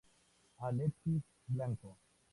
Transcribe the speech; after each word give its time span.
Alexis 0.67 1.21
Blanco 1.45 1.93